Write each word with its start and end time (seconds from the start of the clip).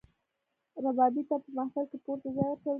ربابي 0.85 1.21
ته 1.29 1.35
په 1.43 1.49
محفل 1.57 1.85
کې 1.91 1.97
پورته 2.03 2.27
ځای 2.35 2.47
ورکول 2.49 2.59
کیږي. 2.63 2.69